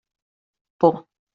Por. 0.79 0.95